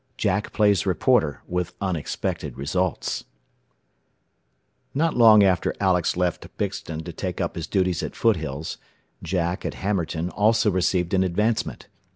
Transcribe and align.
IX 0.07 0.17
JACK 0.23 0.51
PLAYS 0.51 0.87
REPORTER, 0.87 1.43
WITH 1.47 1.75
UNEXPECTED 1.79 2.57
RESULTS 2.57 3.25
Not 4.95 5.13
long 5.15 5.43
after 5.43 5.75
Alex 5.79 6.17
left 6.17 6.47
Bixton 6.57 7.03
to 7.05 7.13
take 7.13 7.39
up 7.39 7.55
his 7.55 7.67
duties 7.67 8.01
at 8.01 8.15
Foothills, 8.15 8.79
Jack, 9.21 9.63
at 9.63 9.75
Hammerton, 9.75 10.31
also 10.31 10.71
received 10.71 11.13
an 11.13 11.23
advancement. 11.23 11.87